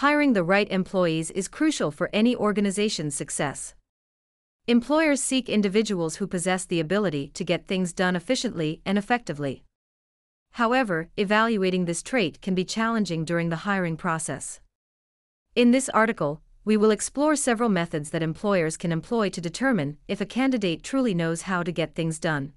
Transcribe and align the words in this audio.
Hiring 0.00 0.34
the 0.34 0.42
right 0.42 0.70
employees 0.70 1.30
is 1.30 1.48
crucial 1.48 1.90
for 1.90 2.10
any 2.12 2.36
organization's 2.36 3.14
success. 3.14 3.74
Employers 4.66 5.22
seek 5.22 5.48
individuals 5.48 6.16
who 6.16 6.26
possess 6.26 6.66
the 6.66 6.80
ability 6.80 7.28
to 7.28 7.42
get 7.42 7.66
things 7.66 7.94
done 7.94 8.14
efficiently 8.14 8.82
and 8.84 8.98
effectively. 8.98 9.64
However, 10.50 11.08
evaluating 11.16 11.86
this 11.86 12.02
trait 12.02 12.42
can 12.42 12.54
be 12.54 12.62
challenging 12.62 13.24
during 13.24 13.48
the 13.48 13.64
hiring 13.64 13.96
process. 13.96 14.60
In 15.54 15.70
this 15.70 15.88
article, 15.88 16.42
we 16.62 16.76
will 16.76 16.90
explore 16.90 17.34
several 17.34 17.70
methods 17.70 18.10
that 18.10 18.22
employers 18.22 18.76
can 18.76 18.92
employ 18.92 19.30
to 19.30 19.40
determine 19.40 19.96
if 20.08 20.20
a 20.20 20.26
candidate 20.26 20.82
truly 20.82 21.14
knows 21.14 21.42
how 21.42 21.62
to 21.62 21.72
get 21.72 21.94
things 21.94 22.18
done. 22.18 22.52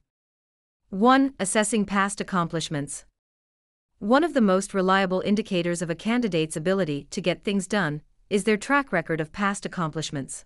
1. 0.90 1.36
Assessing 1.40 1.86
past 1.86 2.20
accomplishments. 2.20 3.06
One 4.00 4.24
of 4.24 4.34
the 4.34 4.40
most 4.40 4.74
reliable 4.74 5.20
indicators 5.26 5.82
of 5.82 5.90
a 5.90 5.96
candidate's 5.96 6.56
ability 6.56 7.08
to 7.12 7.20
get 7.20 7.44
things 7.44 7.68
done 7.68 8.02
is 8.30 8.46
their 8.46 8.56
track 8.56 8.94
record 8.94 9.20
of 9.20 9.34
past 9.34 9.66
accomplishments. 9.66 10.46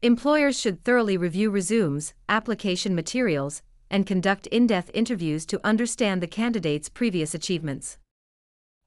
Employers 0.00 0.58
should 0.58 0.82
thoroughly 0.82 1.18
review 1.18 1.50
resumes, 1.50 2.14
application 2.26 2.94
materials, 2.94 3.60
and 3.90 4.06
conduct 4.06 4.46
in 4.46 4.66
depth 4.66 4.90
interviews 4.94 5.44
to 5.44 5.60
understand 5.62 6.22
the 6.22 6.26
candidate's 6.26 6.88
previous 6.88 7.34
achievements. 7.34 7.98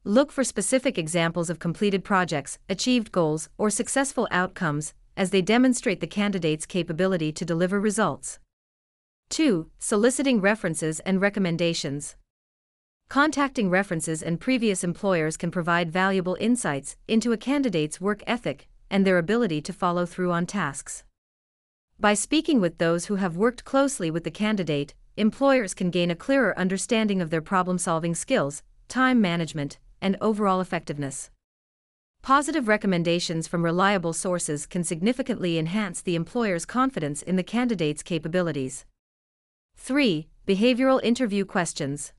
Look 0.03 0.31
for 0.31 0.43
specific 0.43 0.97
examples 0.97 1.47
of 1.47 1.59
completed 1.59 2.03
projects, 2.03 2.57
achieved 2.67 3.11
goals, 3.11 3.47
or 3.59 3.69
successful 3.69 4.27
outcomes 4.31 4.95
as 5.15 5.29
they 5.29 5.43
demonstrate 5.43 6.01
the 6.01 6.07
candidate's 6.07 6.65
capability 6.65 7.31
to 7.31 7.45
deliver 7.45 7.79
results. 7.79 8.39
2. 9.29 9.69
Soliciting 9.77 10.41
references 10.41 10.99
and 11.01 11.21
recommendations. 11.21 12.15
Contacting 13.09 13.69
references 13.69 14.21
and 14.21 14.37
previous 14.37 14.83
employers 14.83 15.37
can 15.37 15.49
provide 15.49 15.89
valuable 15.89 16.35
insights 16.41 16.97
into 17.07 17.31
a 17.31 17.37
candidate's 17.37 18.01
work 18.01 18.21
ethic 18.27 18.67
and 18.89 19.07
their 19.07 19.17
ability 19.17 19.61
to 19.61 19.71
follow 19.71 20.05
through 20.05 20.33
on 20.33 20.45
tasks. 20.45 21.05
By 21.97 22.13
speaking 22.13 22.59
with 22.59 22.79
those 22.79 23.05
who 23.05 23.15
have 23.15 23.37
worked 23.37 23.63
closely 23.63 24.11
with 24.11 24.25
the 24.25 24.31
candidate, 24.31 24.93
employers 25.15 25.73
can 25.73 25.89
gain 25.89 26.11
a 26.11 26.17
clearer 26.17 26.57
understanding 26.59 27.21
of 27.21 27.29
their 27.29 27.41
problem 27.41 27.77
solving 27.77 28.13
skills, 28.13 28.61
time 28.89 29.21
management, 29.21 29.79
and 30.01 30.17
overall 30.19 30.59
effectiveness. 30.59 31.31
Positive 32.21 32.67
recommendations 32.67 33.47
from 33.47 33.63
reliable 33.63 34.11
sources 34.11 34.65
can 34.65 34.83
significantly 34.83 35.57
enhance 35.57 36.01
the 36.01 36.15
employer's 36.15 36.65
confidence 36.65 37.21
in 37.21 37.37
the 37.37 37.43
candidate's 37.43 38.03
capabilities. 38.03 38.85
3. 39.77 40.27
Behavioral 40.45 41.01
interview 41.03 41.45
questions. 41.45 42.11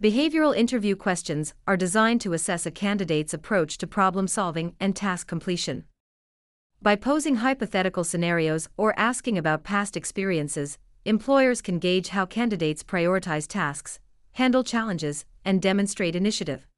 Behavioral 0.00 0.56
interview 0.56 0.94
questions 0.94 1.54
are 1.66 1.76
designed 1.76 2.20
to 2.20 2.32
assess 2.32 2.64
a 2.64 2.70
candidate's 2.70 3.34
approach 3.34 3.78
to 3.78 3.86
problem 3.88 4.28
solving 4.28 4.76
and 4.78 4.94
task 4.94 5.26
completion. 5.26 5.86
By 6.80 6.94
posing 6.94 7.36
hypothetical 7.36 8.04
scenarios 8.04 8.68
or 8.76 8.96
asking 8.96 9.36
about 9.36 9.64
past 9.64 9.96
experiences, 9.96 10.78
employers 11.04 11.60
can 11.60 11.80
gauge 11.80 12.10
how 12.10 12.26
candidates 12.26 12.84
prioritize 12.84 13.48
tasks, 13.48 13.98
handle 14.34 14.62
challenges, 14.62 15.24
and 15.44 15.60
demonstrate 15.60 16.14
initiative. 16.14 16.68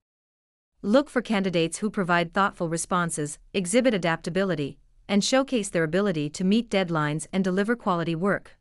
Look 0.80 1.10
for 1.10 1.20
candidates 1.20 1.76
who 1.78 1.90
provide 1.90 2.32
thoughtful 2.32 2.70
responses, 2.70 3.38
exhibit 3.52 3.92
adaptability, 3.92 4.78
and 5.06 5.22
showcase 5.22 5.68
their 5.68 5.84
ability 5.84 6.30
to 6.30 6.42
meet 6.42 6.70
deadlines 6.70 7.26
and 7.34 7.44
deliver 7.44 7.76
quality 7.76 8.14
work. 8.14 8.56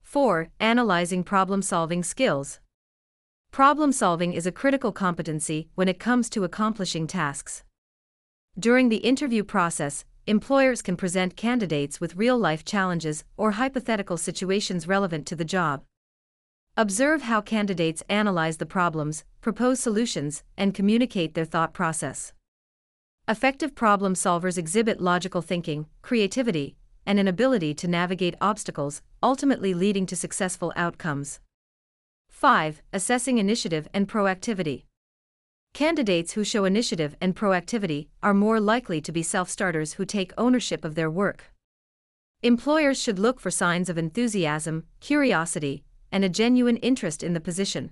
4. 0.00 0.48
Analyzing 0.60 1.22
problem 1.22 1.60
solving 1.60 2.02
skills. 2.02 2.58
Problem 3.56 3.90
solving 3.90 4.34
is 4.34 4.46
a 4.46 4.52
critical 4.52 4.92
competency 4.92 5.70
when 5.76 5.88
it 5.88 5.98
comes 5.98 6.28
to 6.28 6.44
accomplishing 6.44 7.06
tasks. 7.06 7.64
During 8.58 8.90
the 8.90 8.98
interview 8.98 9.44
process, 9.44 10.04
employers 10.26 10.82
can 10.82 10.94
present 10.94 11.36
candidates 11.36 11.98
with 11.98 12.16
real 12.16 12.36
life 12.36 12.66
challenges 12.66 13.24
or 13.38 13.52
hypothetical 13.52 14.18
situations 14.18 14.86
relevant 14.86 15.24
to 15.28 15.34
the 15.34 15.46
job. 15.46 15.84
Observe 16.76 17.22
how 17.22 17.40
candidates 17.40 18.02
analyze 18.10 18.58
the 18.58 18.66
problems, 18.66 19.24
propose 19.40 19.80
solutions, 19.80 20.42
and 20.58 20.74
communicate 20.74 21.32
their 21.32 21.46
thought 21.46 21.72
process. 21.72 22.34
Effective 23.26 23.74
problem 23.74 24.12
solvers 24.12 24.58
exhibit 24.58 25.00
logical 25.00 25.40
thinking, 25.40 25.86
creativity, 26.02 26.76
and 27.06 27.18
an 27.18 27.26
ability 27.26 27.72
to 27.72 27.88
navigate 27.88 28.34
obstacles, 28.38 29.00
ultimately 29.22 29.72
leading 29.72 30.04
to 30.04 30.14
successful 30.14 30.74
outcomes. 30.76 31.40
5. 32.36 32.82
Assessing 32.92 33.38
initiative 33.38 33.88
and 33.94 34.06
proactivity. 34.06 34.82
Candidates 35.72 36.32
who 36.32 36.44
show 36.44 36.66
initiative 36.66 37.16
and 37.18 37.34
proactivity 37.34 38.08
are 38.22 38.34
more 38.34 38.60
likely 38.60 39.00
to 39.00 39.10
be 39.10 39.22
self 39.22 39.48
starters 39.48 39.94
who 39.94 40.04
take 40.04 40.34
ownership 40.36 40.84
of 40.84 40.96
their 40.96 41.10
work. 41.10 41.44
Employers 42.42 43.00
should 43.00 43.18
look 43.18 43.40
for 43.40 43.50
signs 43.50 43.88
of 43.88 43.96
enthusiasm, 43.96 44.84
curiosity, 45.00 45.82
and 46.12 46.26
a 46.26 46.28
genuine 46.28 46.76
interest 46.76 47.22
in 47.22 47.32
the 47.32 47.40
position. 47.40 47.90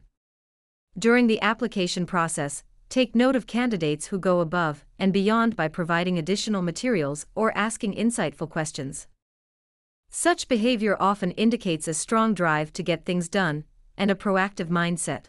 During 0.98 1.26
the 1.26 1.40
application 1.40 2.04
process, 2.04 2.64
take 2.90 3.14
note 3.14 3.36
of 3.36 3.46
candidates 3.46 4.08
who 4.08 4.18
go 4.18 4.40
above 4.40 4.84
and 4.98 5.10
beyond 5.10 5.56
by 5.56 5.68
providing 5.68 6.18
additional 6.18 6.60
materials 6.60 7.24
or 7.34 7.56
asking 7.56 7.94
insightful 7.94 8.50
questions. 8.50 9.06
Such 10.10 10.48
behavior 10.48 10.98
often 11.00 11.30
indicates 11.30 11.88
a 11.88 11.94
strong 11.94 12.34
drive 12.34 12.74
to 12.74 12.82
get 12.82 13.06
things 13.06 13.30
done 13.30 13.64
and 13.96 14.10
a 14.10 14.14
proactive 14.14 14.68
mindset. 14.68 15.26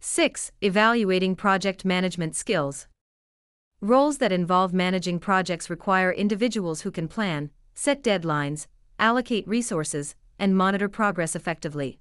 6. 0.00 0.52
Evaluating 0.60 1.36
project 1.36 1.84
management 1.84 2.34
skills. 2.34 2.88
Roles 3.80 4.18
that 4.18 4.32
involve 4.32 4.72
managing 4.72 5.18
projects 5.18 5.70
require 5.70 6.12
individuals 6.12 6.82
who 6.82 6.90
can 6.90 7.08
plan, 7.08 7.50
set 7.74 8.02
deadlines, 8.02 8.66
allocate 8.98 9.46
resources, 9.46 10.14
and 10.38 10.56
monitor 10.56 10.88
progress 10.88 11.34
effectively. 11.34 11.98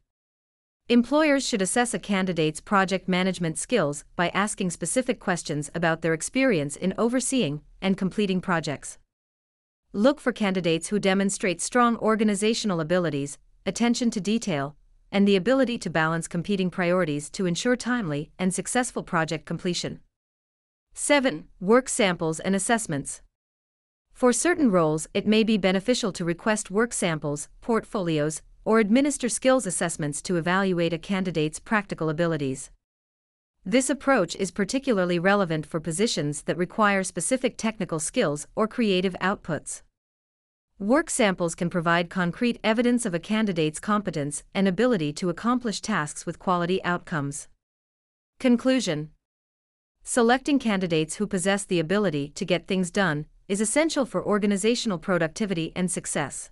Employers 0.90 1.48
should 1.48 1.62
assess 1.62 1.94
a 1.94 2.00
candidate's 2.00 2.60
project 2.60 3.08
management 3.08 3.58
skills 3.58 4.04
by 4.16 4.30
asking 4.30 4.72
specific 4.72 5.20
questions 5.20 5.72
about 5.74 6.02
their 6.02 6.14
experience 6.14 6.76
in 6.76 6.94
overseeing 6.98 7.62
and 7.82 7.98
completing 7.98 8.42
projects. 8.42 8.98
Look 9.94 10.20
for 10.20 10.32
candidates 10.32 10.90
who 10.90 11.00
demonstrate 11.00 11.62
strong 11.62 11.98
organizational 11.98 12.80
abilities, 12.80 13.38
attention 13.66 14.10
to 14.12 14.20
detail, 14.20 14.76
and 15.12 15.28
the 15.28 15.36
ability 15.36 15.78
to 15.80 15.90
balance 15.90 16.28
competing 16.28 16.70
priorities 16.70 17.30
to 17.32 17.46
ensure 17.46 17.76
timely 17.76 18.32
and 18.40 18.54
successful 18.54 19.04
project 19.04 19.46
completion. 19.46 20.00
7. 20.94 21.46
Work 21.60 21.90
samples 21.90 22.40
and 22.40 22.56
assessments. 22.56 23.22
For 24.14 24.32
certain 24.32 24.72
roles, 24.72 25.08
it 25.14 25.26
may 25.26 25.44
be 25.44 25.58
beneficial 25.58 26.12
to 26.14 26.26
request 26.26 26.70
work 26.70 26.94
samples, 26.94 27.50
portfolios, 27.62 28.42
or 28.64 28.80
administer 28.80 29.30
skills 29.30 29.66
assessments 29.66 30.22
to 30.22 30.38
evaluate 30.38 30.94
a 30.94 30.98
candidate's 30.98 31.60
practical 31.60 32.10
abilities. 32.10 32.70
This 33.66 33.90
approach 33.90 34.36
is 34.36 34.52
particularly 34.52 35.20
relevant 35.20 35.66
for 35.66 35.80
positions 35.80 36.44
that 36.44 36.58
require 36.58 37.04
specific 37.04 37.58
technical 37.58 38.00
skills 38.00 38.48
or 38.56 38.68
creative 38.68 39.16
outputs. 39.22 39.82
Work 40.82 41.12
samples 41.12 41.54
can 41.54 41.70
provide 41.70 42.10
concrete 42.10 42.60
evidence 42.64 43.06
of 43.06 43.14
a 43.14 43.20
candidate's 43.20 43.80
competence 43.80 44.44
and 44.56 44.68
ability 44.68 45.14
to 45.14 45.30
accomplish 45.30 45.80
tasks 45.80 46.26
with 46.26 46.40
quality 46.40 46.84
outcomes. 46.84 47.48
Conclusion 48.40 49.12
Selecting 50.04 50.58
candidates 50.58 51.18
who 51.18 51.28
possess 51.28 51.66
the 51.66 51.80
ability 51.80 52.30
to 52.30 52.46
get 52.46 52.66
things 52.66 52.90
done 52.90 53.28
is 53.48 53.62
essential 53.62 54.08
for 54.08 54.26
organizational 54.26 54.98
productivity 54.98 55.72
and 55.76 55.92
success. 55.92 56.50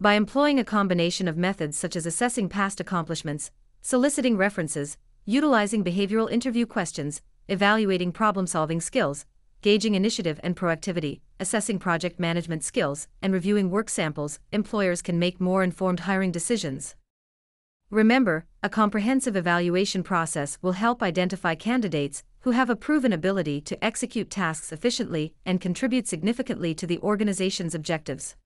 By 0.00 0.14
employing 0.14 0.58
a 0.58 0.64
combination 0.64 1.28
of 1.28 1.36
methods 1.36 1.76
such 1.76 1.94
as 1.94 2.06
assessing 2.06 2.48
past 2.48 2.80
accomplishments, 2.80 3.50
soliciting 3.82 4.38
references, 4.38 4.96
utilizing 5.26 5.84
behavioral 5.84 6.32
interview 6.32 6.64
questions, 6.64 7.20
evaluating 7.48 8.12
problem 8.12 8.46
solving 8.46 8.80
skills, 8.80 9.26
gauging 9.66 9.96
initiative 9.96 10.38
and 10.44 10.54
proactivity, 10.54 11.18
assessing 11.40 11.76
project 11.76 12.20
management 12.20 12.62
skills, 12.62 13.08
and 13.20 13.32
reviewing 13.32 13.68
work 13.68 13.90
samples, 13.90 14.38
employers 14.52 15.02
can 15.02 15.18
make 15.18 15.40
more 15.40 15.64
informed 15.64 15.98
hiring 15.98 16.30
decisions. 16.30 16.94
Remember, 17.90 18.44
a 18.62 18.68
comprehensive 18.68 19.34
evaluation 19.34 20.04
process 20.04 20.56
will 20.62 20.78
help 20.84 21.02
identify 21.02 21.56
candidates 21.56 22.22
who 22.42 22.52
have 22.52 22.70
a 22.70 22.76
proven 22.76 23.12
ability 23.12 23.60
to 23.60 23.84
execute 23.84 24.30
tasks 24.30 24.70
efficiently 24.70 25.34
and 25.44 25.60
contribute 25.60 26.06
significantly 26.06 26.72
to 26.72 26.86
the 26.86 27.00
organization's 27.00 27.74
objectives. 27.74 28.36